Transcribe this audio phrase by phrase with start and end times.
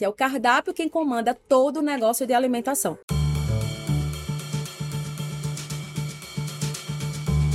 [0.00, 2.96] É o cardápio quem comanda todo o negócio de alimentação.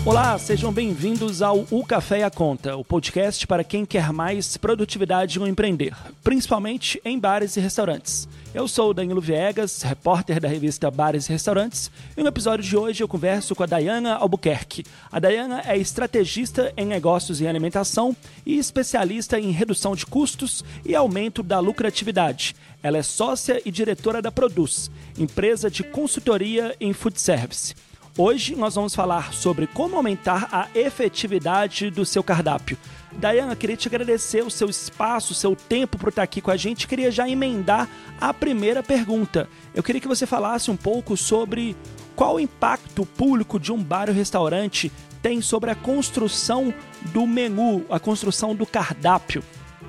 [0.05, 4.57] Olá, sejam bem-vindos ao O Café e a Conta, o podcast para quem quer mais
[4.57, 8.27] produtividade no empreender, principalmente em bares e restaurantes.
[8.53, 12.75] Eu sou o Danilo Viegas, repórter da revista Bares e Restaurantes, e no episódio de
[12.75, 14.83] hoje eu converso com a Dayana Albuquerque.
[15.09, 18.13] A Dayana é estrategista em negócios e alimentação
[18.45, 22.57] e especialista em redução de custos e aumento da lucratividade.
[22.83, 27.73] Ela é sócia e diretora da Produz, empresa de consultoria em food service.
[28.15, 32.77] Hoje nós vamos falar sobre como aumentar a efetividade do seu cardápio.
[33.13, 36.57] Dayana, queria te agradecer o seu espaço, o seu tempo por estar aqui com a
[36.57, 36.87] gente.
[36.87, 37.89] Queria já emendar
[38.21, 39.49] a primeira pergunta.
[39.73, 41.75] Eu queria que você falasse um pouco sobre
[42.15, 44.91] qual o impacto público de um bar ou restaurante
[45.23, 46.71] tem sobre a construção
[47.05, 49.43] do menu, a construção do cardápio.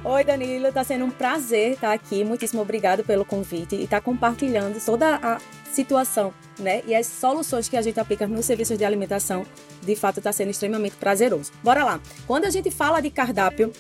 [0.07, 2.25] Oi, Danilo, está sendo um prazer estar aqui.
[2.25, 5.41] Muitíssimo obrigado pelo convite e estar compartilhando toda a
[5.73, 6.83] situação, né?
[6.87, 9.47] E as soluções que a gente aplica nos serviços de alimentação,
[9.81, 11.51] de fato, está sendo extremamente prazeroso.
[11.63, 12.01] Bora lá.
[12.27, 13.73] Quando a gente fala de cardápio,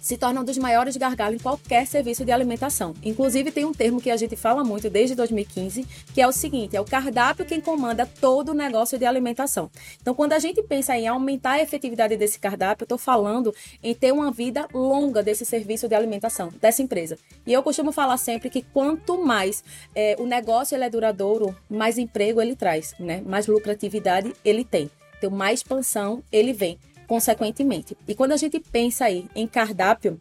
[0.00, 2.94] se torna um dos maiores gargalos em qualquer serviço de alimentação.
[3.04, 6.74] Inclusive, tem um termo que a gente fala muito desde 2015, que é o seguinte:
[6.74, 9.70] é o cardápio quem comanda todo o negócio de alimentação.
[10.00, 13.94] Então, quando a gente pensa em aumentar a efetividade desse cardápio, eu estou falando em
[13.94, 17.18] ter uma vida longa desse serviço de alimentação, dessa empresa.
[17.46, 19.62] E eu costumo falar sempre que quanto mais
[19.94, 23.22] é, o negócio ele é duradouro, mais emprego ele traz, né?
[23.26, 24.90] mais lucratividade ele tem.
[25.18, 26.78] Então, mais expansão ele vem
[27.10, 27.98] consequentemente.
[28.06, 30.16] E quando a gente pensa aí em cardápio,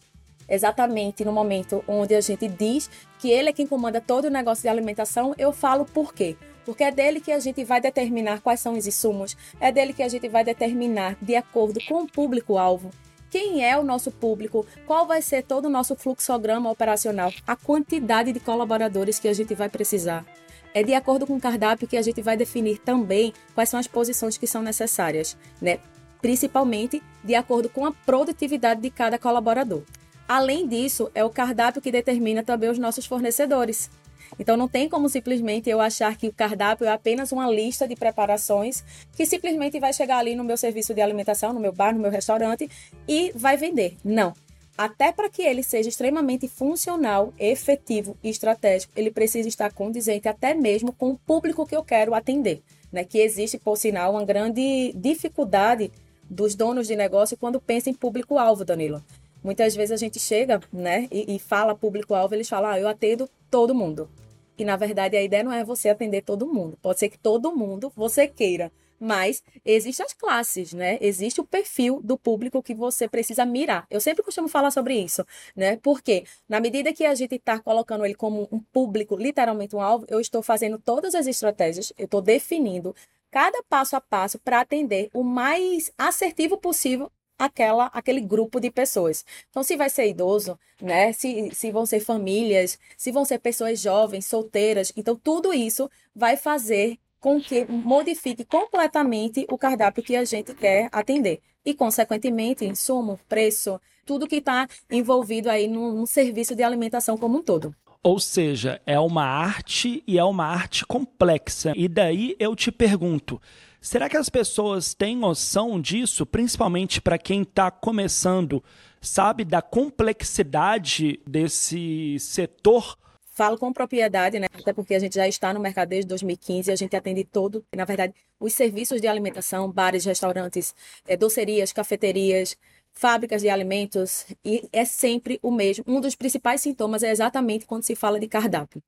[0.49, 4.63] exatamente no momento onde a gente diz que ele é quem comanda todo o negócio
[4.63, 6.35] de alimentação, eu falo por quê?
[6.65, 10.01] Porque é dele que a gente vai determinar quais são os insumos, é dele que
[10.01, 12.89] a gente vai determinar, de acordo com o público-alvo,
[13.29, 18.33] quem é o nosso público, qual vai ser todo o nosso fluxograma operacional, a quantidade
[18.33, 20.25] de colaboradores que a gente vai precisar.
[20.73, 23.85] É de acordo com o cardápio que a gente vai definir também quais são as
[23.85, 25.77] posições que são necessárias, né?
[26.21, 29.83] Principalmente de acordo com a produtividade de cada colaborador.
[30.27, 33.89] Além disso, é o cardápio que determina também os nossos fornecedores.
[34.37, 37.95] Então não tem como simplesmente eu achar que o cardápio é apenas uma lista de
[37.95, 38.83] preparações
[39.15, 42.11] que simplesmente vai chegar ali no meu serviço de alimentação, no meu bar, no meu
[42.11, 42.69] restaurante
[43.07, 43.97] e vai vender.
[44.03, 44.33] Não.
[44.77, 50.53] Até para que ele seja extremamente funcional, efetivo e estratégico, ele precisa estar condizente até
[50.53, 52.61] mesmo com o público que eu quero atender.
[52.89, 53.03] Né?
[53.03, 55.91] Que existe, por sinal, uma grande dificuldade
[56.29, 59.03] dos donos de negócio quando pensa em público-alvo, Danilo.
[59.43, 63.29] Muitas vezes a gente chega, né, e, e fala público-alvo, eles falam, ah, eu atendo
[63.49, 64.09] todo mundo.
[64.57, 66.77] E na verdade a ideia não é você atender todo mundo.
[66.81, 68.69] Pode ser que todo mundo você queira,
[68.99, 70.97] mas existem as classes, né?
[70.99, 73.87] Existe o perfil do público que você precisa mirar.
[73.89, 75.25] Eu sempre costumo falar sobre isso,
[75.55, 75.77] né?
[75.77, 80.05] Porque na medida que a gente está colocando ele como um público, literalmente um alvo,
[80.09, 82.93] eu estou fazendo todas as estratégias, eu estou definindo
[83.31, 89.25] cada passo a passo para atender o mais assertivo possível aquela aquele grupo de pessoas.
[89.49, 91.13] Então, se vai ser idoso, né?
[91.13, 96.35] Se, se vão ser famílias, se vão ser pessoas jovens, solteiras, então tudo isso vai
[96.35, 101.41] fazer com que modifique completamente o cardápio que a gente quer atender.
[101.65, 107.43] E, consequentemente, insumo, preço, tudo que está envolvido aí num, serviço de alimentação como um
[107.43, 107.75] todo.
[108.01, 111.73] Ou seja, é uma arte e é uma arte complexa.
[111.75, 113.41] E daí eu te pergunto:
[113.81, 118.63] será que as pessoas têm noção disso, principalmente para quem está começando,
[119.01, 122.97] sabe da complexidade desse setor?
[123.33, 124.47] Falo com propriedade, né?
[124.53, 127.65] Até porque a gente já está no mercado desde 2015 e a gente atende todo,
[127.75, 130.73] na verdade, os serviços de alimentação, bares, restaurantes,
[131.07, 132.57] é, docerias, cafeterias,
[132.93, 135.83] fábricas de alimentos e é sempre o mesmo.
[135.87, 138.81] Um dos principais sintomas é exatamente quando se fala de cardápio.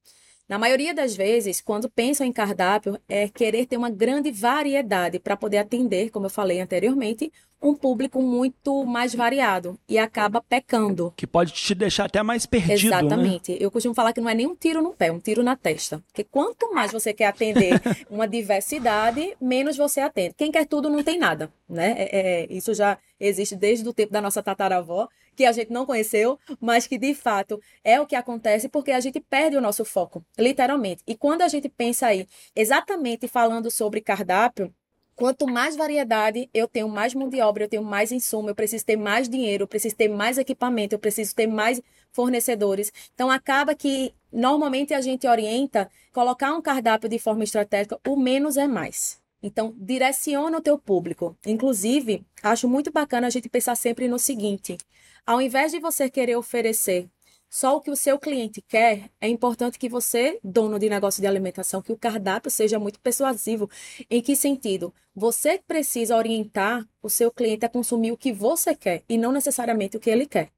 [0.52, 5.38] Na maioria das vezes, quando pensam em cardápio, é querer ter uma grande variedade para
[5.38, 7.32] poder atender, como eu falei anteriormente,
[7.62, 11.14] um público muito mais variado e acaba pecando.
[11.16, 12.90] Que pode te deixar até mais perdido.
[12.90, 12.98] Né?
[12.98, 13.52] Exatamente.
[13.54, 13.60] Né?
[13.62, 15.56] Eu costumo falar que não é nem um tiro no pé, é um tiro na
[15.56, 16.04] testa.
[16.08, 17.82] Porque quanto mais você quer atender
[18.12, 20.36] uma diversidade, menos você atende.
[20.38, 21.96] Quem quer tudo não tem nada, né?
[21.98, 25.86] É, é, isso já existe desde o tempo da nossa tataravó, que a gente não
[25.86, 29.86] conheceu, mas que de fato é o que acontece porque a gente perde o nosso
[29.86, 31.04] foco, literalmente.
[31.08, 34.74] E quando a gente pensa aí, exatamente falando sobre cardápio,
[35.14, 38.84] Quanto mais variedade eu tenho, mais mão de obra, eu tenho mais insumo, eu preciso
[38.84, 41.80] ter mais dinheiro, eu preciso ter mais equipamento, eu preciso ter mais
[42.12, 42.92] fornecedores.
[43.14, 48.58] Então acaba que normalmente a gente orienta colocar um cardápio de forma estratégica, o menos
[48.58, 49.22] é mais.
[49.44, 51.36] Então, direciona o teu público.
[51.46, 54.78] Inclusive, acho muito bacana a gente pensar sempre no seguinte:
[55.26, 57.10] ao invés de você querer oferecer
[57.50, 61.28] só o que o seu cliente quer, é importante que você, dono de negócio de
[61.28, 63.70] alimentação, que o cardápio seja muito persuasivo.
[64.10, 64.94] Em que sentido?
[65.14, 69.98] Você precisa orientar o seu cliente a consumir o que você quer e não necessariamente
[69.98, 70.50] o que ele quer.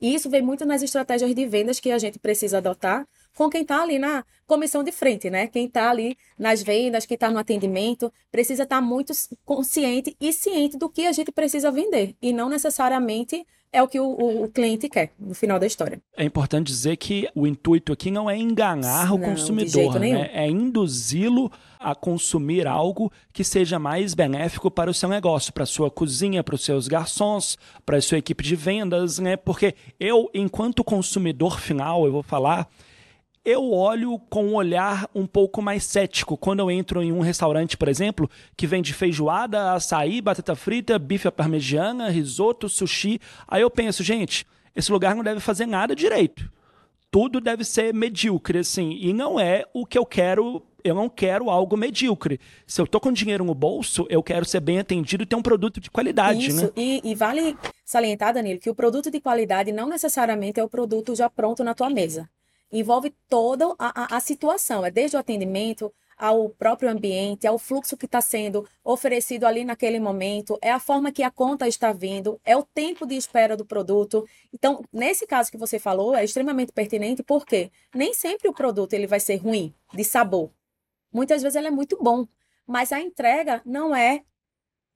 [0.00, 3.06] E isso vem muito nas estratégias de vendas que a gente precisa adotar
[3.36, 5.46] com quem está ali na comissão de frente, né?
[5.46, 9.12] Quem está ali nas vendas, quem está no atendimento, precisa estar tá muito
[9.44, 14.00] consciente e ciente do que a gente precisa vender e não necessariamente é o que
[14.00, 16.00] o, o, cliente quer no final da história.
[16.16, 20.30] É importante dizer que o intuito aqui não é enganar não, o consumidor, né?
[20.32, 25.66] é induzi-lo a consumir algo que seja mais benéfico para o seu negócio, para a
[25.66, 27.56] sua cozinha, para os seus garçons,
[27.86, 29.36] para a sua equipe de vendas, né?
[29.36, 32.68] Porque eu, enquanto consumidor final, eu vou falar
[33.44, 37.76] eu olho com um olhar um pouco mais cético quando eu entro em um restaurante,
[37.76, 43.18] por exemplo, que vende feijoada, açaí, batata frita, bife à parmegiana, risoto, sushi.
[43.48, 44.46] Aí eu penso, gente,
[44.76, 46.50] esse lugar não deve fazer nada direito.
[47.10, 48.96] Tudo deve ser medíocre, assim.
[49.00, 50.62] E não é o que eu quero.
[50.84, 52.38] Eu não quero algo medíocre.
[52.66, 55.42] Se eu tô com dinheiro no bolso, eu quero ser bem atendido e ter um
[55.42, 56.66] produto de qualidade, Isso.
[56.66, 56.70] né?
[56.76, 61.14] E, e vale salientar, Danilo, que o produto de qualidade não necessariamente é o produto
[61.14, 62.28] já pronto na tua mesa
[62.72, 67.96] envolve toda a, a, a situação, é desde o atendimento ao próprio ambiente, ao fluxo
[67.96, 72.38] que está sendo oferecido ali naquele momento, é a forma que a conta está vindo,
[72.44, 74.28] é o tempo de espera do produto.
[74.52, 79.06] Então, nesse caso que você falou, é extremamente pertinente porque nem sempre o produto ele
[79.06, 80.50] vai ser ruim de sabor.
[81.10, 82.28] Muitas vezes ele é muito bom,
[82.66, 84.22] mas a entrega não é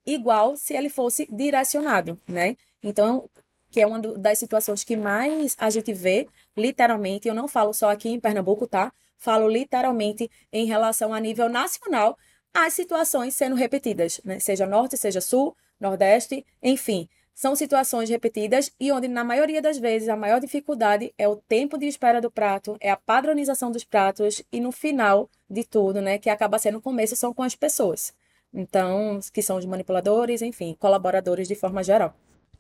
[0.05, 2.55] igual se ele fosse direcionado, né?
[2.82, 3.31] Então,
[3.75, 7.91] que é uma das situações que mais a gente vê, literalmente, eu não falo só
[7.91, 8.93] aqui em Pernambuco, tá?
[9.17, 12.17] Falo literalmente em relação a nível nacional,
[12.55, 14.38] as situações sendo repetidas, né?
[14.38, 17.09] Seja norte, seja sul, nordeste, enfim.
[17.35, 21.77] São situações repetidas e onde, na maioria das vezes, a maior dificuldade é o tempo
[21.77, 26.17] de espera do prato, é a padronização dos pratos e, no final de tudo, né,
[26.17, 28.15] que acaba sendo o começo, são com as pessoas.
[28.53, 32.15] Então, que são os manipuladores, enfim, colaboradores de forma geral.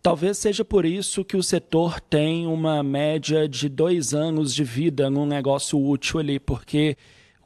[0.04, 5.08] Talvez seja por isso que o setor tem uma média de dois anos de vida
[5.08, 6.94] num negócio útil ali, porque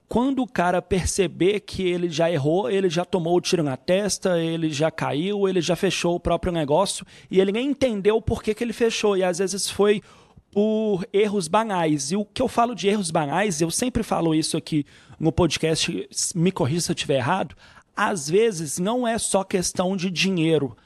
[0.09, 4.41] quando o cara perceber que ele já errou, ele já tomou o tiro na testa,
[4.41, 8.53] ele já caiu, ele já fechou o próprio negócio e ele nem entendeu por que,
[8.53, 9.17] que ele fechou.
[9.17, 10.03] E às vezes foi
[10.51, 12.11] por erros banais.
[12.11, 14.85] E o que eu falo de erros banais, eu sempre falo isso aqui
[15.17, 17.55] no podcast, me corrija se eu estiver errado,
[17.95, 20.77] às vezes não é só questão de dinheiro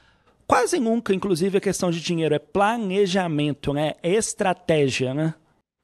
[0.47, 3.93] quase nunca, inclusive, a questão de dinheiro, é planejamento, né?
[4.01, 5.33] É estratégia, né?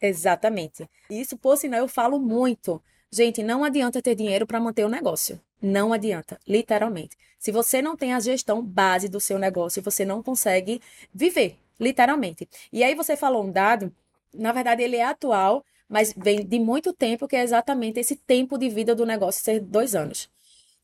[0.01, 0.89] Exatamente.
[1.09, 2.81] Isso, por sinal, eu falo muito.
[3.11, 5.39] Gente, não adianta ter dinheiro para manter o negócio.
[5.61, 7.17] Não adianta, literalmente.
[7.37, 10.81] Se você não tem a gestão base do seu negócio, você não consegue
[11.13, 12.47] viver, literalmente.
[12.71, 13.93] E aí você falou um dado,
[14.33, 18.57] na verdade ele é atual, mas vem de muito tempo, que é exatamente esse tempo
[18.57, 20.29] de vida do negócio ser dois anos.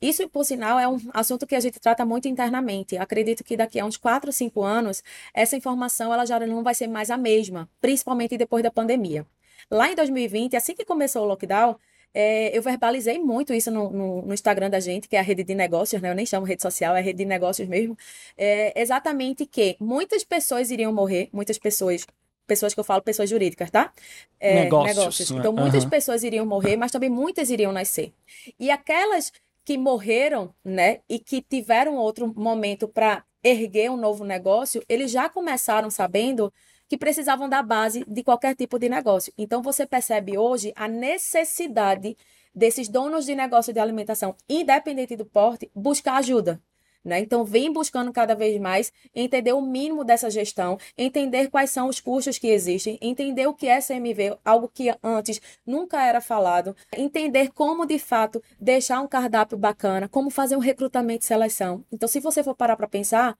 [0.01, 2.97] Isso, por sinal, é um assunto que a gente trata muito internamente.
[2.97, 5.03] Acredito que daqui a uns 4, 5 anos,
[5.33, 9.25] essa informação ela já não vai ser mais a mesma, principalmente depois da pandemia.
[9.71, 11.77] Lá em 2020, assim que começou o lockdown,
[12.13, 15.43] é, eu verbalizei muito isso no, no, no, Instagram da gente, que é a rede
[15.43, 16.09] de negócios, né?
[16.09, 17.97] Eu nem chamo rede social, é rede de negócios mesmo.
[18.37, 22.05] É, exatamente que muitas pessoas iriam morrer, muitas pessoas
[22.47, 23.91] pessoas que eu falo, pessoas jurídicas, tá?
[24.39, 24.97] É, negócios.
[24.97, 25.31] negócios.
[25.31, 25.89] Então, muitas uhum.
[25.89, 28.13] pessoas iriam morrer, mas também muitas iriam nascer.
[28.59, 29.31] E aquelas
[29.65, 35.27] que morreram, né, e que tiveram outro momento para erguer um novo negócio, eles já
[35.27, 36.53] começaram sabendo
[36.87, 39.33] que precisavam da base de qualquer tipo de negócio.
[39.37, 42.15] Então você percebe hoje a necessidade
[42.53, 46.61] desses donos de negócio de alimentação, independente do porte, buscar ajuda.
[47.05, 47.19] Né?
[47.19, 51.99] Então, vem buscando cada vez mais entender o mínimo dessa gestão, entender quais são os
[51.99, 57.51] custos que existem, entender o que é CMV, algo que antes nunca era falado, entender
[57.53, 61.85] como de fato deixar um cardápio bacana, como fazer um recrutamento e seleção.
[61.91, 63.37] Então, se você for parar para pensar,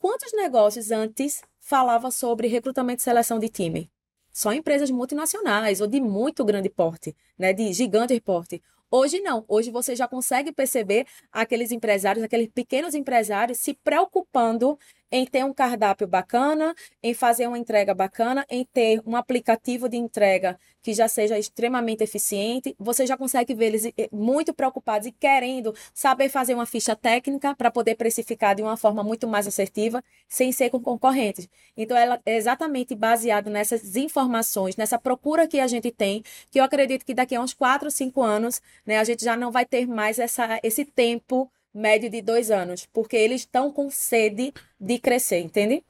[0.00, 3.88] quantos negócios antes falava sobre recrutamento e seleção de time?
[4.32, 8.60] Só empresas multinacionais ou de muito grande porte, né, de gigante porte.
[8.90, 9.44] Hoje não.
[9.48, 14.78] Hoje você já consegue perceber aqueles empresários, aqueles pequenos empresários se preocupando
[15.10, 19.96] em ter um cardápio bacana, em fazer uma entrega bacana, em ter um aplicativo de
[19.96, 22.74] entrega que já seja extremamente eficiente.
[22.78, 27.54] Você já consegue ver eles eh, muito preocupados e querendo saber fazer uma ficha técnica
[27.56, 31.48] para poder precificar de uma forma muito mais assertiva, sem ser com concorrentes.
[31.76, 36.64] Então, ela é exatamente baseado nessas informações, nessa procura que a gente tem, que eu
[36.64, 39.86] acredito que daqui a uns 4, 5 anos, né, a gente já não vai ter
[39.86, 45.40] mais essa, esse tempo médio de dois anos, porque eles estão com sede de crescer,
[45.40, 45.84] entende?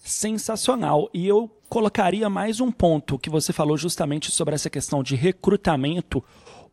[0.00, 1.08] Sensacional.
[1.14, 6.22] E eu colocaria mais um ponto que você falou justamente sobre essa questão de recrutamento.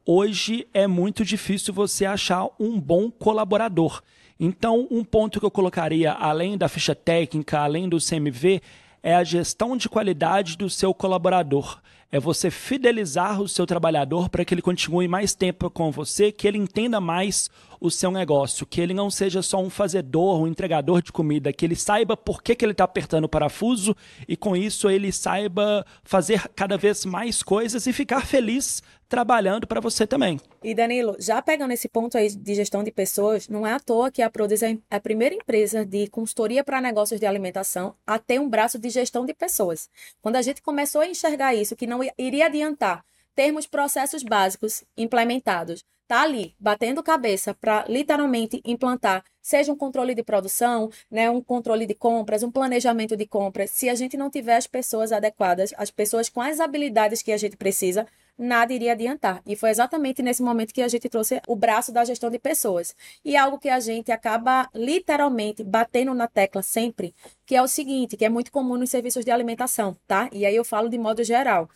[0.06, 4.02] Hoje é muito difícil você achar um bom colaborador.
[4.40, 8.62] Então, um ponto que eu colocaria, além da ficha técnica, além do CMV,
[9.02, 11.80] é a gestão de qualidade do seu colaborador.
[12.12, 16.48] É você fidelizar o seu trabalhador para que ele continue mais tempo com você, que
[16.48, 21.02] ele entenda mais o seu negócio, que ele não seja só um fazedor, um entregador
[21.02, 23.96] de comida, que ele saiba por que, que ele está apertando o parafuso
[24.28, 29.80] e com isso ele saiba fazer cada vez mais coisas e ficar feliz trabalhando para
[29.80, 30.40] você também.
[30.64, 34.12] E Danilo, já pegando esse ponto aí de gestão de pessoas, não é à toa
[34.12, 38.40] que a Produz é a primeira empresa de consultoria para negócios de alimentação a ter
[38.40, 39.90] um braço de gestão de pessoas.
[40.22, 43.04] Quando a gente começou a enxergar isso, que não iria adiantar
[43.36, 50.24] termos processos básicos implementados, tá ali batendo cabeça para literalmente implantar, seja um controle de
[50.24, 53.72] produção, né, um controle de compras, um planejamento de compras.
[53.72, 57.38] Se a gente não tiver as pessoas adequadas, as pessoas com as habilidades que a
[57.38, 58.06] gente precisa,
[58.38, 59.42] nada iria adiantar.
[59.46, 62.96] E foi exatamente nesse momento que a gente trouxe o braço da gestão de pessoas.
[63.26, 68.16] E algo que a gente acaba literalmente batendo na tecla sempre, que é o seguinte,
[68.16, 70.30] que é muito comum nos serviços de alimentação, tá?
[70.32, 71.68] E aí eu falo de modo geral.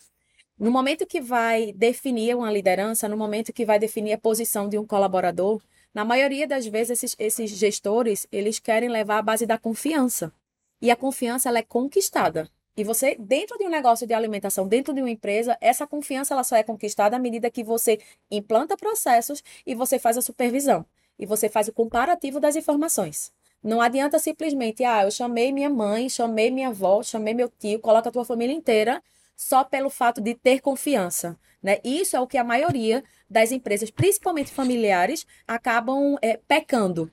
[0.62, 4.78] No momento que vai definir uma liderança, no momento que vai definir a posição de
[4.78, 5.60] um colaborador,
[5.92, 10.32] na maioria das vezes esses, esses gestores, eles querem levar a base da confiança.
[10.80, 12.48] E a confiança ela é conquistada.
[12.76, 16.44] E você, dentro de um negócio de alimentação, dentro de uma empresa, essa confiança ela
[16.44, 17.98] só é conquistada à medida que você
[18.30, 20.86] implanta processos e você faz a supervisão.
[21.18, 23.32] E você faz o comparativo das informações.
[23.60, 28.10] Não adianta simplesmente, ah, eu chamei minha mãe, chamei minha avó, chamei meu tio, coloca
[28.10, 29.02] a tua família inteira
[29.42, 31.38] só pelo fato de ter confiança.
[31.62, 31.78] Né?
[31.84, 37.10] Isso é o que a maioria das empresas, principalmente familiares, acabam é, pecando.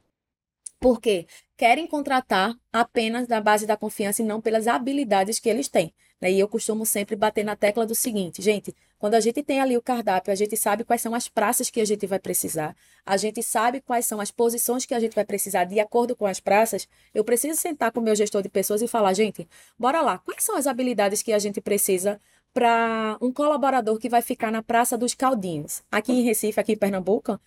[0.79, 1.27] Por quê?
[1.57, 5.93] Querem contratar apenas na base da confiança e não pelas habilidades que eles têm.
[6.21, 6.31] Né?
[6.31, 9.77] E eu costumo sempre bater na tecla do seguinte, gente, quando a gente tem ali
[9.77, 13.15] o cardápio, a gente sabe quais são as praças que a gente vai precisar, a
[13.15, 16.39] gente sabe quais são as posições que a gente vai precisar de acordo com as
[16.39, 16.87] praças.
[17.13, 19.47] Eu preciso sentar com o meu gestor de pessoas e falar, gente,
[19.77, 22.19] bora lá, quais são as habilidades que a gente precisa
[22.53, 25.81] para um colaborador que vai ficar na Praça dos Caldinhos?
[25.89, 27.39] Aqui em Recife, aqui em Pernambuco,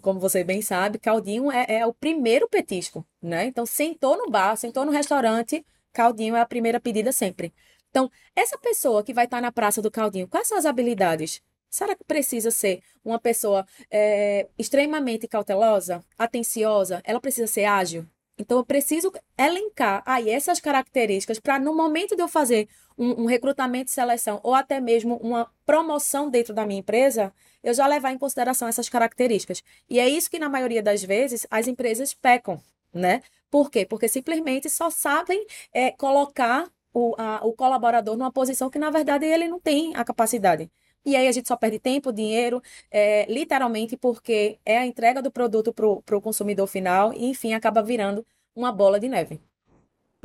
[0.00, 3.46] como você bem sabe, caldinho é, é, o primeiro petisco, né?
[3.46, 7.52] Então, sentou no bar, sentou no restaurante, caldinho é a primeira pedida sempre.
[7.94, 11.40] Então, essa pessoa que vai estar na praça do caldinho, quais são as habilidades?
[11.70, 17.00] Será que precisa ser uma pessoa é, extremamente cautelosa, atenciosa?
[17.04, 18.04] Ela precisa ser ágil?
[18.36, 23.26] Então, eu preciso elencar aí essas características para, no momento de eu fazer um, um,
[23.26, 27.32] recrutamento e seleção, ou até mesmo uma promoção dentro da minha empresa,
[27.62, 29.62] eu já levar em consideração essas características.
[29.88, 32.60] E é isso que, na maioria das vezes, as empresas pecam,
[32.92, 33.22] né?
[33.48, 33.86] Por quê?
[33.86, 39.26] Porque simplesmente só sabem é, colocar o, a, o colaborador numa posição que, na verdade,
[39.26, 40.70] ele não tem a capacidade.
[41.04, 45.30] E aí a gente só perde tempo, dinheiro, é, literalmente porque é a entrega do
[45.30, 48.24] produto para o consumidor final e, enfim, acaba virando
[48.56, 49.40] uma bola de neve.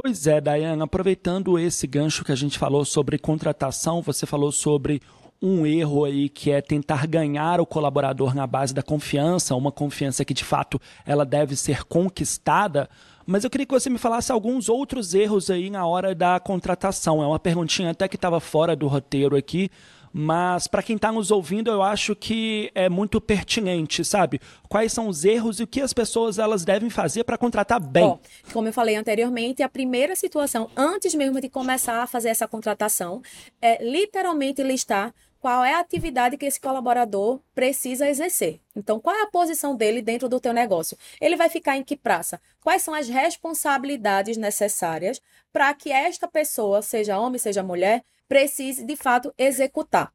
[0.01, 5.01] Pois é, Dayana, aproveitando esse gancho que a gente falou sobre contratação, você falou sobre
[5.41, 10.23] um erro aí que é tentar ganhar o colaborador na base da confiança, uma confiança
[10.23, 12.89] que de fato ela deve ser conquistada.
[13.29, 17.21] Mas eu queria que você me falasse alguns outros erros aí na hora da contratação.
[17.21, 19.69] É uma perguntinha até que estava fora do roteiro aqui,
[20.11, 24.41] mas para quem está nos ouvindo, eu acho que é muito pertinente, sabe?
[24.67, 28.03] Quais são os erros e o que as pessoas elas devem fazer para contratar bem?
[28.03, 28.19] Bom,
[28.51, 33.21] como eu falei anteriormente, a primeira situação, antes mesmo de começar a fazer essa contratação,
[33.61, 38.59] é literalmente listar qual é a atividade que esse colaborador precisa exercer.
[38.75, 40.97] Então, qual é a posição dele dentro do teu negócio?
[41.19, 42.41] Ele vai ficar em que praça?
[42.61, 48.95] Quais são as responsabilidades necessárias para que esta pessoa, seja homem, seja mulher, precise de
[48.95, 50.13] fato executar.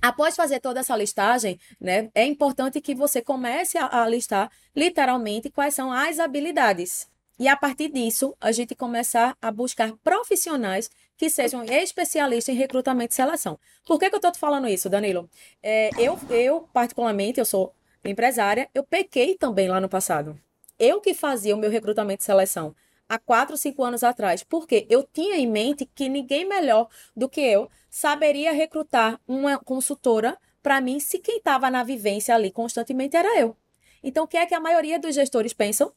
[0.00, 5.50] Após fazer toda essa listagem, né, é importante que você comece a, a listar literalmente
[5.50, 7.08] quais são as habilidades.
[7.38, 13.12] E a partir disso, a gente começar a buscar profissionais que sejam especialistas em recrutamento
[13.12, 13.58] e seleção.
[13.86, 15.28] Por que, que eu estou te falando isso, Danilo?
[15.62, 20.38] É, eu, eu, particularmente, eu sou empresária, eu pequei também lá no passado.
[20.78, 22.74] Eu que fazia o meu recrutamento e seleção
[23.08, 27.40] há quatro, cinco anos atrás, porque eu tinha em mente que ninguém melhor do que
[27.40, 33.38] eu saberia recrutar uma consultora para mim se quem estava na vivência ali constantemente era
[33.38, 33.56] eu.
[34.02, 35.92] Então, o que é que a maioria dos gestores pensam?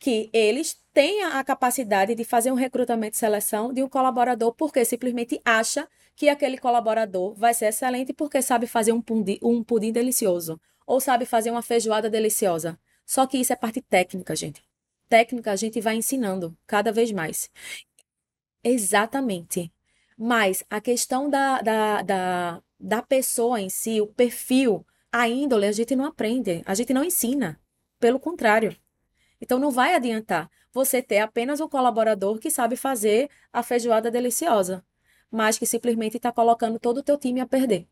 [0.00, 4.84] Que eles têm a capacidade de fazer um recrutamento e seleção de um colaborador porque
[4.84, 9.92] simplesmente acha que aquele colaborador vai ser excelente porque sabe fazer um pudim, um pudim
[9.92, 12.76] delicioso ou sabe fazer uma feijoada deliciosa.
[13.06, 14.64] Só que isso é parte técnica, gente
[15.10, 17.50] técnica a gente vai ensinando cada vez mais.
[18.62, 19.70] Exatamente.
[20.16, 25.72] Mas a questão da, da, da, da pessoa em si, o perfil, a índole, a
[25.72, 27.60] gente não aprende, a gente não ensina.
[27.98, 28.74] Pelo contrário.
[29.40, 34.84] Então não vai adiantar você ter apenas um colaborador que sabe fazer a feijoada deliciosa,
[35.30, 37.86] mas que simplesmente está colocando todo o teu time a perder,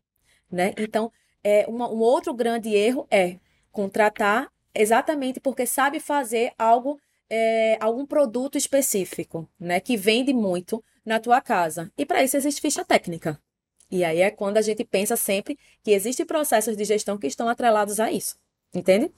[0.51, 0.73] né?
[0.77, 1.11] Então,
[1.43, 3.39] é, uma, um outro grande erro é
[3.71, 9.79] contratar exatamente porque sabe fazer algo, é, algum produto específico, né?
[9.79, 11.91] Que vende muito na tua casa.
[11.97, 13.39] E para isso existe ficha técnica.
[13.91, 17.49] E aí é quando a gente pensa sempre que existem processos de gestão que estão
[17.49, 18.37] atrelados a isso.
[18.73, 19.11] Entende?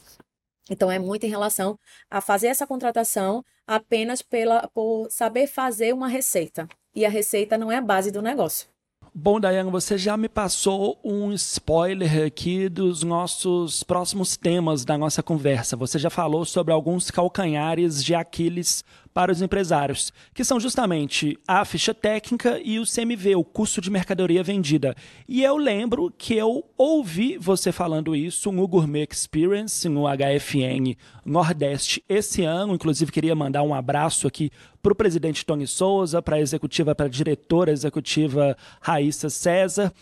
[0.69, 1.77] Então, é muito em relação
[2.09, 6.67] a fazer essa contratação apenas pela, por saber fazer uma receita.
[6.95, 8.70] E a receita não é a base do negócio.
[9.13, 15.21] Bom, Dayane, você já me passou um spoiler aqui dos nossos próximos temas da nossa
[15.21, 15.75] conversa.
[15.75, 21.65] Você já falou sobre alguns calcanhares de Aquiles para os empresários, que são justamente a
[21.65, 24.95] ficha técnica e o CMV, o custo de mercadoria vendida.
[25.27, 32.01] E eu lembro que eu ouvi você falando isso no Gourmet Experience, no HFN Nordeste
[32.07, 32.75] esse ano.
[32.75, 34.49] Inclusive, queria mandar um abraço aqui
[34.81, 39.93] para o presidente Tony Souza, para a executiva, para a diretora executiva Raíssa César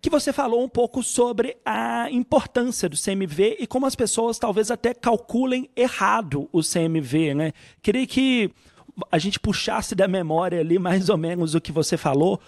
[0.00, 4.70] que você falou um pouco sobre a importância do CMV e como as pessoas talvez
[4.70, 7.52] até calculem errado o CMV, né?
[7.82, 8.50] Queria que
[9.10, 12.40] a gente puxasse da memória ali mais ou menos o que você falou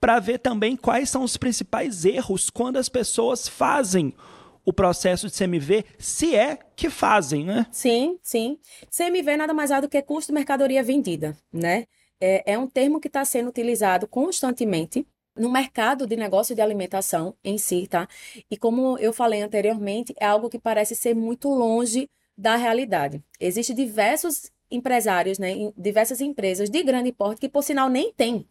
[0.00, 4.14] para ver também quais são os principais erros quando as pessoas fazem
[4.64, 7.66] o processo de CMV, se é que fazem, né?
[7.70, 8.58] Sim, sim.
[8.90, 11.86] CMV nada mais é do que custo de mercadoria vendida, né?
[12.20, 17.34] É, é um termo que está sendo utilizado constantemente no mercado de negócio de alimentação
[17.42, 18.06] em si, tá?
[18.50, 23.22] E como eu falei anteriormente, é algo que parece ser muito longe da realidade.
[23.40, 28.48] Existem diversos empresários, né, diversas empresas de grande porte que, por sinal, nem tem.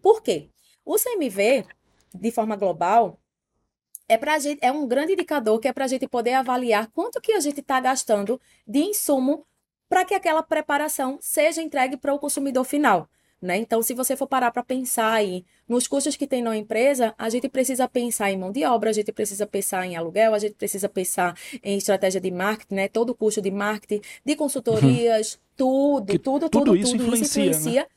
[0.00, 0.48] Por quê?
[0.84, 1.64] O CMV,
[2.14, 3.18] de forma global,
[4.08, 7.20] é, pra gente, é um grande indicador que é para a gente poder avaliar quanto
[7.20, 9.44] que a gente está gastando de insumo
[9.88, 13.08] para que aquela preparação seja entregue para o consumidor final.
[13.40, 13.58] Né?
[13.58, 17.28] Então, se você for parar para pensar aí nos custos que tem na empresa, a
[17.28, 20.54] gente precisa pensar em mão de obra, a gente precisa pensar em aluguel, a gente
[20.54, 22.88] precisa pensar em estratégia de marketing, né?
[22.88, 25.40] Todo o custo de marketing, de consultorias, uhum.
[25.54, 27.82] tudo, que tudo, tudo, tudo, isso tudo influencia, isso influencia.
[27.82, 27.88] Né?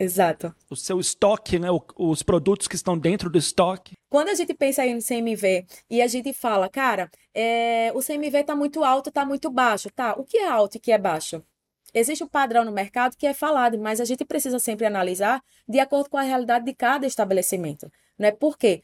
[0.00, 0.54] Exato.
[0.70, 1.68] O seu estoque, né?
[1.98, 3.98] os produtos que estão dentro do estoque.
[4.08, 8.56] Quando a gente pensa no CMV e a gente fala, cara, é, o CMV está
[8.56, 10.14] muito alto, está muito baixo, tá?
[10.14, 11.44] O que é alto e o que é baixo?
[11.92, 15.78] Existe um padrão no mercado que é falado, mas a gente precisa sempre analisar de
[15.78, 17.92] acordo com a realidade de cada estabelecimento.
[18.18, 18.30] Né?
[18.30, 18.82] Por quê?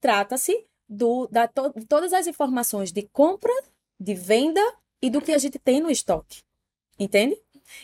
[0.00, 3.52] Trata-se do, da, to, de todas as informações de compra,
[4.00, 4.60] de venda
[5.00, 6.42] e do que a gente tem no estoque.
[6.98, 7.36] Entende?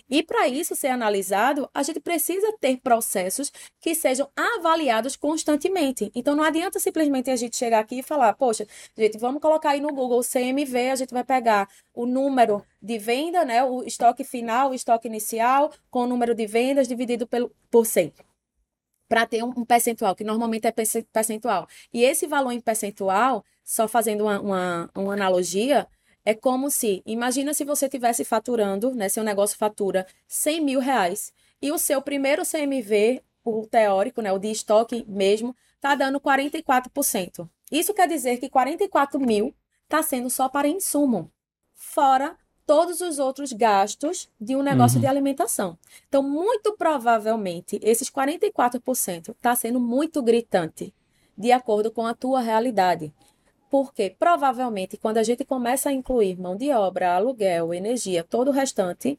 [0.09, 6.11] E para isso ser analisado, a gente precisa ter processos que sejam avaliados constantemente.
[6.14, 8.66] Então não adianta simplesmente a gente chegar aqui e falar, poxa,
[8.97, 13.45] gente, vamos colocar aí no Google CMV, a gente vai pegar o número de venda,
[13.45, 17.87] né, o estoque final, o estoque inicial, com o número de vendas dividido pelo, por
[17.87, 18.12] 100
[19.12, 20.73] para ter um, percentual, que normalmente é
[21.12, 21.68] percentual.
[21.92, 25.87] E esse valor em percentual, só fazendo uma, uma, uma analogia,
[26.25, 29.09] é como se, imagina se você tivesse faturando, né?
[29.09, 34.33] Seu negócio fatura 100 mil reais e o seu primeiro CMV, o teórico, né?
[34.33, 37.49] O de estoque mesmo, tá dando 44%.
[37.71, 39.55] Isso quer dizer que 44 mil
[39.85, 41.31] está sendo só para insumo,
[41.75, 45.03] fora todos os outros gastos de um negócio uhum.
[45.03, 45.77] de alimentação.
[46.09, 50.95] Então, muito provavelmente, esses 44% está sendo muito gritante,
[51.37, 53.13] de acordo com a tua realidade.
[53.73, 58.51] Porque provavelmente quando a gente começa a incluir mão de obra, aluguel, energia, todo o
[58.53, 59.19] restante,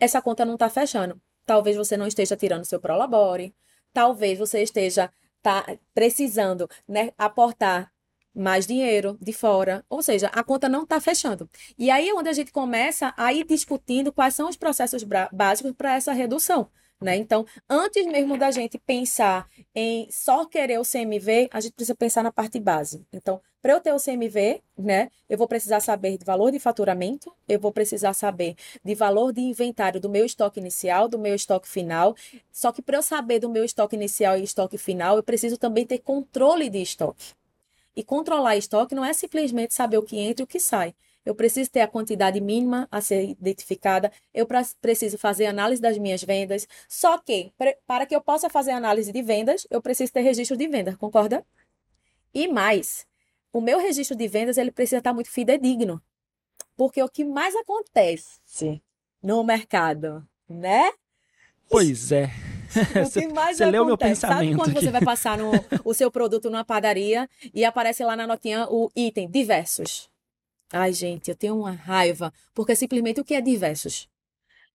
[0.00, 1.22] essa conta não está fechando.
[1.46, 3.54] Talvez você não esteja tirando seu prolabore,
[3.92, 7.92] talvez você esteja tá, precisando né, aportar
[8.34, 11.48] mais dinheiro de fora, ou seja, a conta não está fechando.
[11.78, 15.70] E aí é onde a gente começa a ir discutindo quais são os processos básicos
[15.70, 16.68] para essa redução.
[17.04, 17.16] Né?
[17.16, 22.22] Então, antes mesmo da gente pensar em só querer o CMV, a gente precisa pensar
[22.22, 23.06] na parte base.
[23.12, 27.30] Então, para eu ter o CMV, né, eu vou precisar saber de valor de faturamento,
[27.46, 31.68] eu vou precisar saber de valor de inventário do meu estoque inicial, do meu estoque
[31.68, 32.16] final.
[32.50, 35.84] Só que para eu saber do meu estoque inicial e estoque final, eu preciso também
[35.84, 37.34] ter controle de estoque.
[37.94, 41.34] E controlar estoque não é simplesmente saber o que entra e o que sai eu
[41.34, 44.46] preciso ter a quantidade mínima a ser identificada, eu
[44.80, 46.68] preciso fazer análise das minhas vendas.
[46.88, 47.52] Só que,
[47.86, 51.44] para que eu possa fazer análise de vendas, eu preciso ter registro de venda, concorda?
[52.32, 53.06] E mais,
[53.52, 56.02] o meu registro de vendas ele precisa estar muito fidedigno.
[56.76, 58.82] Porque o que mais acontece
[59.22, 60.90] no mercado, né?
[61.70, 62.30] Pois é.
[63.06, 64.38] o que mais você leu meu pensamento.
[64.38, 64.84] Sabe quando aqui.
[64.84, 65.52] você vai passar no,
[65.84, 70.10] o seu produto numa padaria e aparece lá na notinha o item diversos?
[70.72, 74.08] Ai, gente, eu tenho uma raiva, porque simplesmente o que é diversos?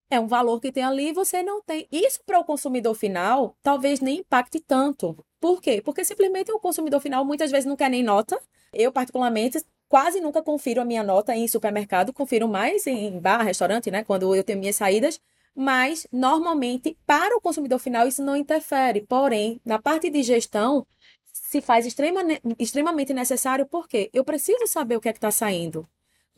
[0.09, 1.87] É um valor que tem ali e você não tem.
[1.91, 5.17] Isso para o consumidor final talvez nem impacte tanto.
[5.39, 5.81] Por quê?
[5.83, 8.41] Porque simplesmente o consumidor final muitas vezes não quer nem nota.
[8.73, 13.91] Eu, particularmente, quase nunca confiro a minha nota em supermercado, confiro mais em bar, restaurante,
[13.91, 14.03] né?
[14.03, 15.19] Quando eu tenho minhas saídas.
[15.55, 19.01] Mas, normalmente, para o consumidor final, isso não interfere.
[19.01, 20.87] Porém, na parte de gestão,
[21.49, 22.21] se faz extrema,
[22.59, 25.89] extremamente necessário, porque eu preciso saber o que é que está saindo.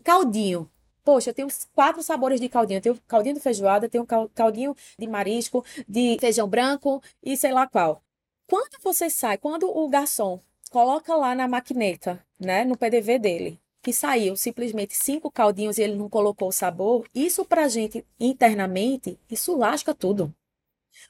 [0.06, 0.71] Caldinho.
[1.04, 2.78] Poxa, eu tenho quatro sabores de caldinho.
[2.78, 7.67] Eu tenho caldinho de feijoada, tenho caldinho de marisco, de feijão branco e sei lá
[7.67, 8.02] qual.
[8.47, 13.91] Quando você sai, quando o garçom coloca lá na maquineta, né, no PDV dele, que
[13.91, 19.58] saiu simplesmente cinco caldinhos e ele não colocou o sabor, isso pra gente internamente, isso
[19.58, 20.34] lasca tudo.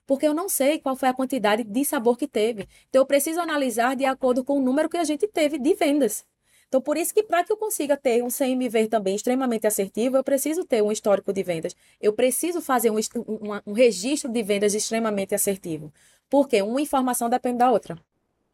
[0.05, 2.67] Porque eu não sei qual foi a quantidade de sabor que teve.
[2.89, 6.25] Então eu preciso analisar de acordo com o número que a gente teve de vendas.
[6.71, 10.23] Então, por isso que para que eu consiga ter um CMV também extremamente assertivo, eu
[10.23, 11.75] preciso ter um histórico de vendas.
[11.99, 15.91] Eu preciso fazer um, um, um registro de vendas extremamente assertivo.
[16.29, 17.99] Porque uma informação depende da outra.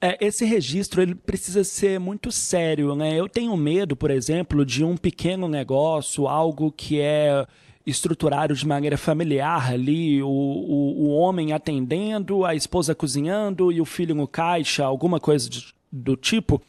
[0.02, 3.20] É, esse registro ele precisa ser muito sério, né?
[3.20, 7.46] Eu tenho medo, por exemplo, de um pequeno negócio, algo que é
[7.88, 13.86] estruturado de maneira familiar ali, o, o, o homem atendendo, a esposa cozinhando e o
[13.86, 16.62] filho no caixa, alguma coisa de, do tipo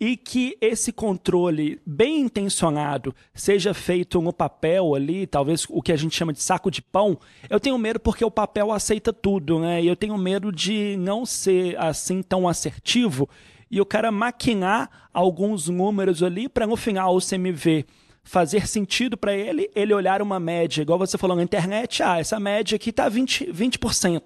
[0.00, 5.96] e que esse controle bem intencionado seja feito no papel ali, talvez o que a
[5.96, 7.18] gente chama de saco de pão,
[7.50, 9.82] eu tenho medo porque o papel aceita tudo, né?
[9.82, 13.28] E eu tenho medo de não ser assim tão assertivo
[13.70, 17.84] e o cara maquinar alguns números ali para no final o CMV
[18.28, 22.38] fazer sentido para ele, ele olhar uma média, igual você falou na internet, ah, essa
[22.38, 23.52] média aqui está 20%.
[23.52, 24.22] 20%.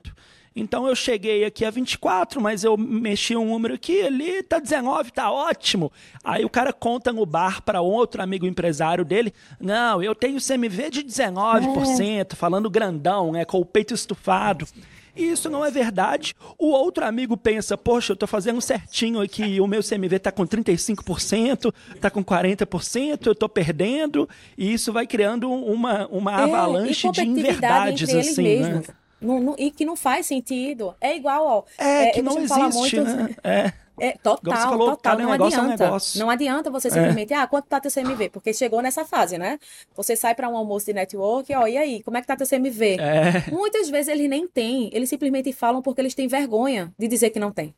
[0.54, 5.10] Então eu cheguei aqui a 24, mas eu mexi um número aqui, ali tá 19,
[5.10, 5.90] tá ótimo.
[6.22, 10.90] Aí o cara conta no bar para outro amigo empresário dele: Não, eu tenho CMV
[10.90, 12.36] de 19%, é.
[12.36, 14.66] falando grandão, né, com o peito estufado.
[15.14, 16.34] E isso não é verdade.
[16.58, 20.46] O outro amigo pensa, poxa, eu estou fazendo certinho aqui, o meu CMV está com
[20.46, 27.10] 35%, está com 40%, eu estou perdendo, e isso vai criando uma, uma é, avalanche
[27.10, 28.82] de inverdades assim, né?
[29.20, 30.94] Não, não, e que não faz sentido.
[31.00, 31.62] É igual, ó.
[31.78, 33.36] É, é que não existe, muito, né?
[33.44, 33.72] É.
[34.02, 35.84] É, total, falou, total, não adianta.
[35.84, 36.90] É um não adianta você é.
[36.90, 37.36] simplesmente, é.
[37.36, 38.30] ah, quanto tá teu CMV?
[38.30, 39.60] Porque chegou nessa fase, né?
[39.94, 42.44] Você sai para um almoço de network, ó, e aí, como é que tá teu
[42.44, 42.96] CMV?
[42.98, 43.48] É.
[43.52, 47.38] Muitas vezes eles nem têm, eles simplesmente falam porque eles têm vergonha de dizer que
[47.38, 47.76] não tem.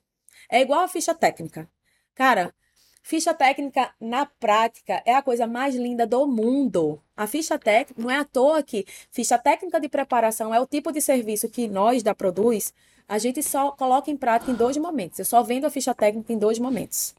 [0.51, 1.69] É igual a ficha técnica.
[2.15, 2.55] Cara,
[3.07, 6.99] Ficha técnica na prática é a coisa mais linda do mundo.
[7.15, 10.91] A ficha técnica, não é à toa que ficha técnica de preparação é o tipo
[10.91, 12.73] de serviço que nós da Produz,
[13.09, 15.19] a gente só coloca em prática em dois momentos.
[15.19, 17.15] Eu só vendo a ficha técnica em dois momentos.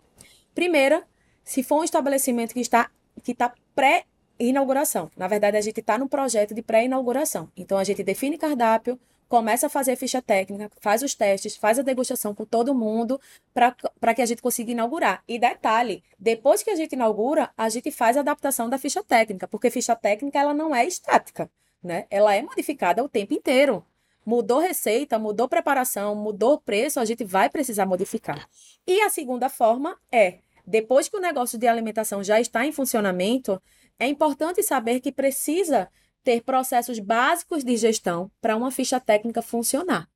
[0.53, 1.03] Primeira,
[1.43, 2.89] se for um estabelecimento que está
[3.23, 4.05] que está pré
[4.39, 5.09] inauguração.
[5.15, 7.49] Na verdade, a gente está no projeto de pré-inauguração.
[7.55, 11.81] Então, a gente define cardápio, começa a fazer ficha técnica, faz os testes, faz a
[11.81, 13.19] degustação com todo mundo
[13.53, 15.23] para que a gente consiga inaugurar.
[15.27, 19.47] E detalhe, depois que a gente inaugura, a gente faz a adaptação da ficha técnica,
[19.47, 21.49] porque ficha técnica ela não é estática,
[21.81, 22.05] né?
[22.09, 23.85] Ela é modificada o tempo inteiro.
[24.25, 28.47] Mudou receita, mudou preparação, mudou preço, a gente vai precisar modificar.
[28.87, 33.61] E a segunda forma é, depois que o negócio de alimentação já está em funcionamento,
[33.99, 35.89] é importante saber que precisa
[36.23, 40.09] ter processos básicos de gestão para uma ficha técnica funcionar.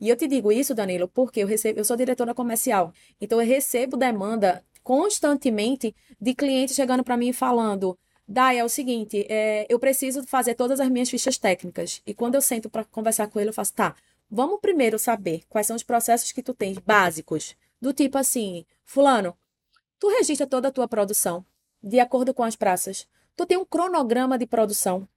[0.00, 3.46] E eu te digo isso, Danilo, porque eu, recebo, eu sou diretora comercial, então eu
[3.46, 7.98] recebo demanda constantemente de clientes chegando para mim falando:
[8.32, 12.00] Dai, é o seguinte, é, eu preciso fazer todas as minhas fichas técnicas.
[12.06, 13.96] E quando eu sento para conversar com ele, eu faço: tá,
[14.30, 17.56] vamos primeiro saber quais são os processos que tu tens básicos.
[17.80, 19.36] Do tipo assim, Fulano,
[19.98, 21.44] tu registra toda a tua produção
[21.82, 23.08] de acordo com as praças.
[23.34, 25.08] Tu tem um cronograma de produção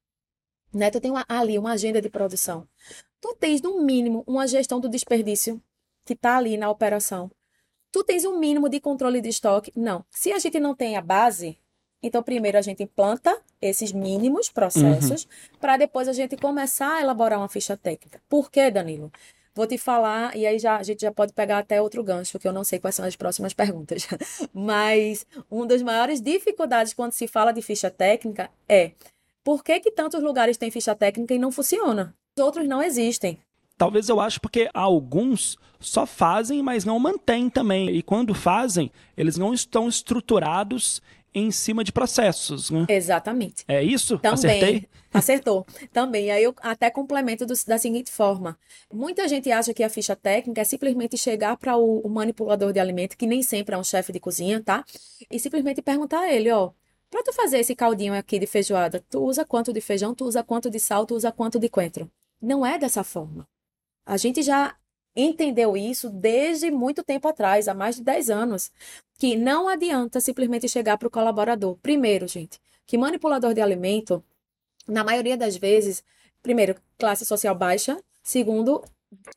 [0.74, 0.90] né?
[0.90, 2.68] Tu tem uma, ali uma agenda de produção.
[3.22, 5.62] Tu tens, no mínimo, uma gestão do desperdício
[6.04, 7.32] que está ali na operação.
[7.92, 9.72] Tu tens um mínimo de controle de estoque?
[9.76, 10.04] Não.
[10.10, 11.58] Se a gente não tem a base,
[12.04, 15.58] então primeiro a gente implanta esses mínimos processos uhum.
[15.60, 18.22] para depois a gente começar a elaborar uma ficha técnica.
[18.28, 19.12] Por quê, Danilo?
[19.56, 22.48] Vou te falar, e aí já, a gente já pode pegar até outro gancho, que
[22.48, 24.08] eu não sei quais são as próximas perguntas.
[24.52, 28.92] Mas uma das maiores dificuldades quando se fala de ficha técnica é
[29.44, 32.16] por que, que tantos lugares têm ficha técnica e não funciona?
[32.36, 33.38] Os outros não existem.
[33.78, 37.90] Talvez eu acho porque alguns só fazem, mas não mantêm também.
[37.90, 41.02] E quando fazem, eles não estão estruturados
[41.34, 42.86] em cima de processos, né?
[42.90, 43.64] Exatamente.
[43.68, 44.18] É isso?
[44.20, 44.34] Também.
[44.34, 44.90] Acertei?
[45.14, 45.66] Acertou.
[45.92, 46.32] Também.
[46.32, 48.58] Aí eu até complemento do, da seguinte forma:
[48.92, 52.80] muita gente acha que a ficha técnica é simplesmente chegar para o, o, manipulador de
[52.80, 54.84] alimento, que nem sempre é um chefe de cozinha, tá?
[55.30, 56.72] E simplesmente perguntar a ele, ó.
[57.10, 60.42] Para tu fazer esse caldinho aqui de feijoada, tu usa quanto de feijão, tu usa
[60.44, 62.10] quanto de sal, tu usa quanto de coentro.
[62.42, 63.48] Não é dessa forma.
[64.04, 64.76] A gente já
[65.16, 68.72] entendeu isso desde muito tempo atrás, há mais de 10 anos,
[69.18, 71.78] que não adianta simplesmente chegar para o colaborador.
[71.82, 74.24] Primeiro, gente, que manipulador de alimento,
[74.88, 76.04] na maioria das vezes,
[76.42, 78.84] primeiro, classe social baixa, segundo,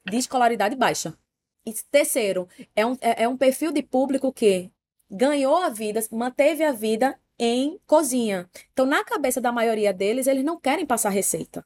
[0.05, 1.17] de escolaridade baixa.
[1.65, 4.71] E terceiro, é um, é, é um perfil de público que
[5.11, 8.49] ganhou a vida, manteve a vida em cozinha.
[8.73, 11.65] Então, na cabeça da maioria deles, eles não querem passar receita.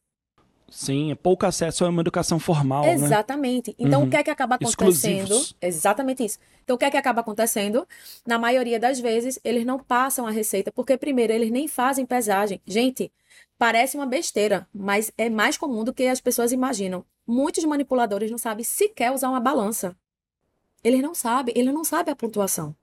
[0.70, 2.92] Sim, é pouco acesso a uma educação formal, né?
[2.92, 3.70] Exatamente.
[3.70, 3.76] Né?
[3.80, 4.06] Então, uhum.
[4.06, 5.44] o que é que acaba acontecendo?
[5.60, 6.38] Exatamente isso.
[6.62, 7.86] Então, o que é que acaba acontecendo?
[8.24, 12.60] Na maioria das vezes, eles não passam a receita, porque, primeiro, eles nem fazem pesagem.
[12.64, 13.12] Gente,
[13.58, 17.04] parece uma besteira, mas é mais comum do que as pessoas imaginam.
[17.26, 19.96] Muitos manipuladores não sabem sequer usar uma balança.
[20.84, 22.74] Eles não sabem, eles não sabem a pontuação.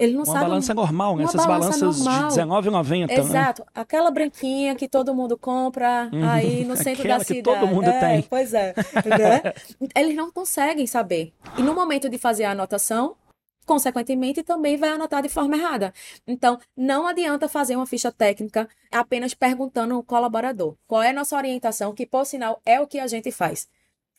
[0.00, 0.40] Ele não uma sabe.
[0.40, 1.24] balança normal, né?
[1.24, 2.30] Essas balança balanças normal.
[2.30, 3.06] de R$19,90.
[3.06, 3.14] Né?
[3.18, 3.62] Exato.
[3.62, 3.68] Né?
[3.74, 6.26] Aquela branquinha que todo mundo compra uhum.
[6.26, 7.42] aí no centro Aquela da cidade.
[7.42, 8.22] Que todo mundo é, tem.
[8.22, 8.74] Pois é.
[8.74, 9.52] né?
[9.94, 11.34] Eles não conseguem saber.
[11.58, 13.14] E no momento de fazer a anotação,
[13.66, 15.92] consequentemente, também vai anotar de forma errada.
[16.26, 21.36] Então, não adianta fazer uma ficha técnica apenas perguntando ao colaborador qual é a nossa
[21.36, 23.68] orientação, que, por sinal, é o que a gente faz.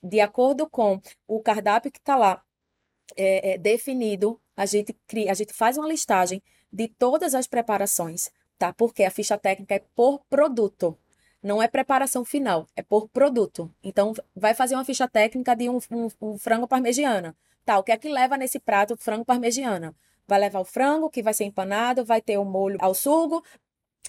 [0.03, 2.39] De acordo com o cardápio que está lá
[3.15, 8.31] é, é, definido, a gente cria, a gente faz uma listagem de todas as preparações,
[8.57, 8.73] tá?
[8.73, 10.97] Porque a ficha técnica é por produto.
[11.41, 13.73] Não é preparação final, é por produto.
[13.83, 17.35] Então, vai fazer uma ficha técnica de um, um, um frango parmegiana.
[17.65, 19.95] Tá, o que é que leva nesse prato frango parmegiana?
[20.27, 23.43] Vai levar o frango, que vai ser empanado, vai ter o molho ao sugo,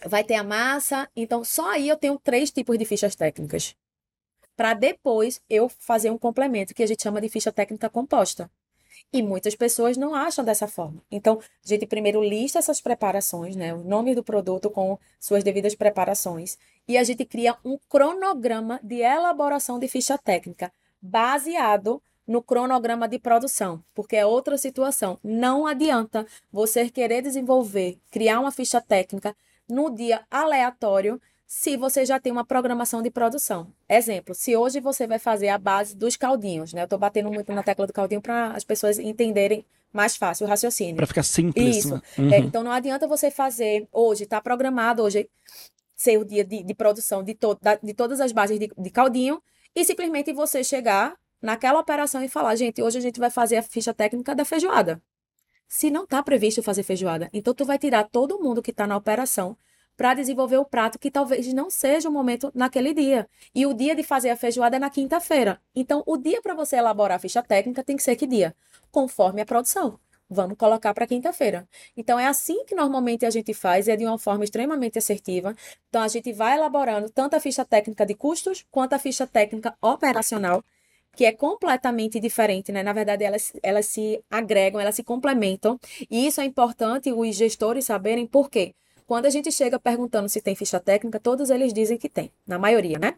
[0.06, 1.08] vai ter a massa.
[1.16, 3.74] Então, só aí eu tenho três tipos de fichas técnicas.
[4.56, 8.50] Para depois eu fazer um complemento, que a gente chama de ficha técnica composta.
[9.12, 11.02] E muitas pessoas não acham dessa forma.
[11.10, 13.74] Então, a gente primeiro lista essas preparações, né?
[13.74, 16.58] O nome do produto com suas devidas preparações.
[16.86, 23.18] E a gente cria um cronograma de elaboração de ficha técnica, baseado no cronograma de
[23.18, 25.18] produção, porque é outra situação.
[25.22, 29.36] Não adianta você querer desenvolver, criar uma ficha técnica
[29.68, 31.20] no dia aleatório
[31.54, 33.70] se você já tem uma programação de produção.
[33.86, 36.80] Exemplo, se hoje você vai fazer a base dos caldinhos, né?
[36.80, 39.62] Eu estou batendo muito na tecla do caldinho para as pessoas entenderem
[39.92, 40.96] mais fácil o raciocínio.
[40.96, 41.76] Para ficar simples.
[41.76, 41.94] Isso.
[41.94, 42.02] Né?
[42.18, 42.32] Uhum.
[42.32, 45.28] É, então não adianta você fazer hoje, está programado hoje
[45.94, 48.90] ser o dia de, de produção de, to, da, de todas as bases de, de
[48.90, 49.38] caldinho
[49.76, 53.62] e simplesmente você chegar naquela operação e falar, gente, hoje a gente vai fazer a
[53.62, 55.02] ficha técnica da feijoada.
[55.68, 58.96] Se não está previsto fazer feijoada, então tu vai tirar todo mundo que está na
[58.96, 59.54] operação
[60.02, 63.28] para desenvolver o prato que talvez não seja o momento naquele dia.
[63.54, 65.60] E o dia de fazer a feijoada é na quinta-feira.
[65.76, 68.52] Então, o dia para você elaborar a ficha técnica tem que ser que dia?
[68.90, 70.00] Conforme a produção.
[70.28, 71.68] Vamos colocar para quinta-feira.
[71.96, 75.54] Então, é assim que normalmente a gente faz, é de uma forma extremamente assertiva.
[75.88, 79.72] Então, a gente vai elaborando tanto a ficha técnica de custos quanto a ficha técnica
[79.80, 80.64] operacional,
[81.14, 82.82] que é completamente diferente, né?
[82.82, 85.78] Na verdade, elas, elas se agregam, elas se complementam.
[86.10, 88.74] E isso é importante os gestores saberem por quê?
[89.06, 92.58] Quando a gente chega perguntando se tem ficha técnica, todos eles dizem que tem, na
[92.58, 93.14] maioria, né?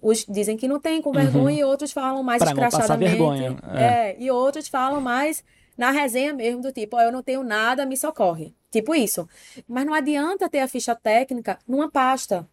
[0.00, 1.60] Os dizem que não tem, com vergonha, uhum.
[1.60, 3.10] e outros falam mais pra escrachadamente.
[3.12, 3.56] vergonha.
[3.74, 3.84] É.
[3.84, 4.16] é.
[4.18, 5.42] e outros falam mais
[5.76, 8.54] na resenha mesmo, do tipo, oh, eu não tenho nada, me socorre.
[8.70, 9.28] Tipo isso.
[9.68, 12.48] Mas não adianta ter a ficha técnica numa pasta,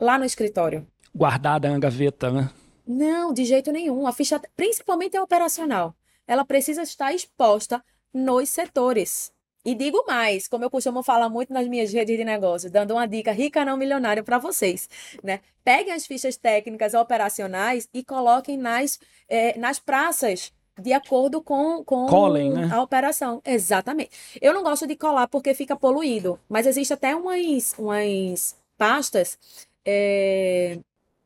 [0.00, 0.86] lá no escritório.
[1.14, 2.50] Guardada na gaveta, né?
[2.86, 4.06] Não, de jeito nenhum.
[4.06, 5.94] A ficha, principalmente a operacional,
[6.26, 9.32] ela precisa estar exposta nos setores.
[9.64, 13.06] E digo mais, como eu costumo falar muito nas minhas redes de negócio, dando uma
[13.06, 14.88] dica rica não milionária para vocês,
[15.22, 15.40] né?
[15.64, 18.98] Peguem as fichas técnicas operacionais e coloquem nas,
[19.28, 22.70] é, nas praças de acordo com, com Colem, né?
[22.72, 23.40] a operação.
[23.44, 24.10] Exatamente.
[24.40, 29.38] Eu não gosto de colar porque fica poluído, mas existe até umas, umas pastas.
[29.84, 30.78] É...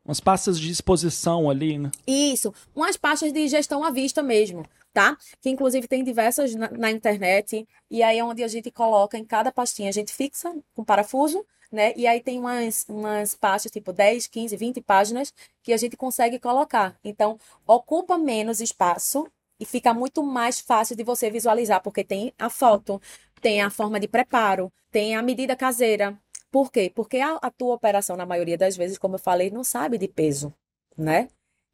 [0.04, 1.90] Umas pastas de exposição ali, né?
[2.06, 4.64] Isso, umas pastas de gestão à vista mesmo
[4.96, 5.14] tá?
[5.42, 9.26] Que inclusive tem diversas na, na, internet, e aí é onde a gente coloca em
[9.26, 11.92] cada pastinha, a gente fixa com parafuso, né?
[11.94, 16.38] E aí tem umas, umas pastas, tipo 10, 15, 20 páginas, que a gente consegue
[16.38, 16.98] colocar.
[17.04, 19.30] Então, ocupa menos espaço
[19.60, 22.98] e fica muito mais fácil de você visualizar, porque tem a foto,
[23.42, 26.18] tem a forma de preparo, tem a medida caseira.
[26.50, 26.90] Por quê?
[26.94, 30.08] Porque a, a tua operação, na maioria das vezes, como eu falei, não sabe de
[30.08, 30.54] peso,
[30.96, 31.28] né?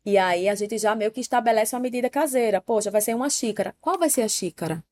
[0.05, 2.61] E aí a gente já meio que estabelece uma medida caseira.
[2.61, 3.75] Poxa, vai ser uma xícara.
[3.81, 4.85] Qual vai ser a xícara?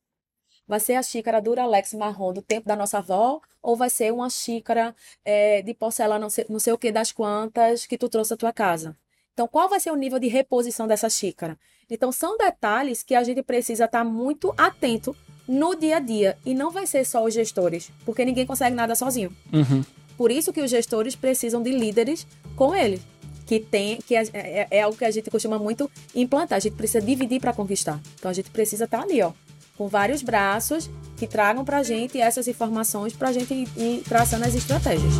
[0.67, 4.29] Vai ser a xícara Duralex marrom do tempo da nossa avó ou vai ser uma
[4.29, 4.95] xícara
[5.25, 8.37] é, de porcelana não sei, não sei o que das quantas que tu trouxe da
[8.37, 8.95] tua casa?
[9.33, 11.57] Então, qual vai ser o nível de reposição dessa xícara?
[11.89, 15.15] Então, são detalhes que a gente precisa estar muito atento
[15.47, 16.37] no dia a dia.
[16.45, 19.35] E não vai ser só os gestores, porque ninguém consegue nada sozinho.
[19.51, 19.83] Uhum.
[20.17, 23.01] Por isso que os gestores precisam de líderes com eles.
[23.51, 26.55] Que, tem, que é, é, é algo que a gente costuma muito implantar.
[26.55, 27.99] A gente precisa dividir para conquistar.
[28.17, 29.33] Então, a gente precisa estar ali, ó,
[29.77, 34.45] com vários braços que tragam para a gente essas informações para a gente ir traçando
[34.45, 35.13] as estratégias.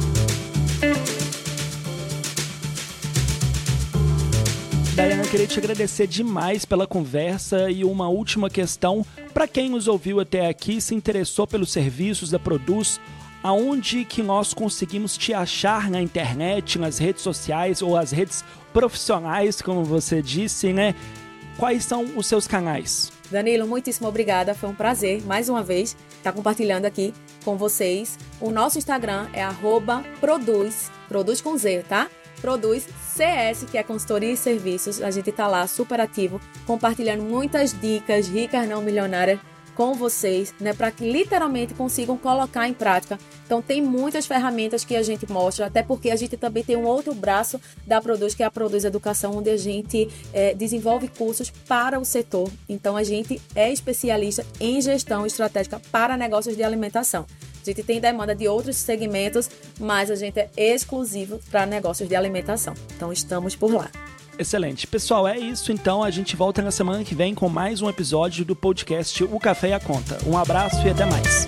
[4.95, 9.05] Dayana, queria te agradecer demais pela conversa e uma última questão.
[9.33, 12.97] Para quem nos ouviu até aqui, se interessou pelos serviços da Produz,
[13.43, 19.61] aonde que nós conseguimos te achar na internet, nas redes sociais ou as redes profissionais,
[19.61, 20.95] como você disse, né?
[21.57, 23.11] Quais são os seus canais?
[23.29, 24.53] Danilo, muitíssimo obrigada.
[24.53, 28.17] Foi um prazer, mais uma vez, estar compartilhando aqui com vocês.
[28.39, 29.45] O nosso Instagram é
[30.19, 32.09] produz, produz com Z, tá?
[32.41, 35.01] produz CS, que é consultoria e serviços.
[35.01, 39.39] A gente está lá super ativo, compartilhando muitas dicas ricas não milionárias
[39.75, 43.19] com vocês, né, para que literalmente consigam colocar em prática.
[43.45, 46.85] Então tem muitas ferramentas que a gente mostra, até porque a gente também tem um
[46.85, 51.49] outro braço da Produz, que é a Produz Educação, onde a gente é, desenvolve cursos
[51.67, 52.49] para o setor.
[52.69, 57.25] Então a gente é especialista em gestão estratégica para negócios de alimentação.
[57.61, 62.15] A gente tem demanda de outros segmentos, mas a gente é exclusivo para negócios de
[62.15, 62.73] alimentação.
[62.95, 63.91] Então estamos por lá.
[64.41, 64.87] Excelente.
[64.87, 66.01] Pessoal, é isso então.
[66.01, 69.69] A gente volta na semana que vem com mais um episódio do podcast O Café
[69.69, 70.17] e a Conta.
[70.25, 71.47] Um abraço e até mais.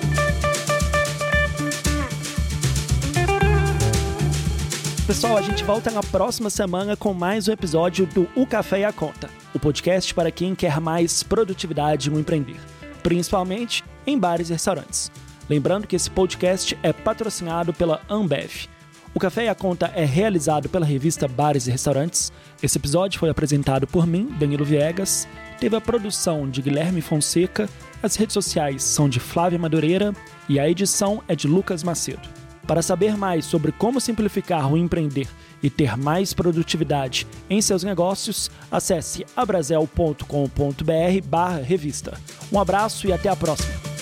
[5.08, 8.86] Pessoal, a gente volta na próxima semana com mais um episódio do O Café e
[8.86, 12.60] a Conta, o podcast para quem quer mais produtividade no empreender,
[13.02, 15.12] principalmente em bares e restaurantes.
[15.50, 18.68] Lembrando que esse podcast é patrocinado pela Ambev.
[19.16, 22.32] O Café e a Conta é realizado pela revista Bares e Restaurantes.
[22.64, 25.28] Esse episódio foi apresentado por mim, Danilo Viegas.
[25.60, 27.70] Teve a produção de Guilherme Fonseca,
[28.02, 30.16] as redes sociais são de Flávia Madureira
[30.50, 32.28] e a edição é de Lucas Macedo.
[32.66, 35.28] Para saber mais sobre como simplificar o empreender
[35.62, 42.20] e ter mais produtividade em seus negócios, acesse abrazel.com.br/revista.
[42.52, 43.93] Um abraço e até a próxima.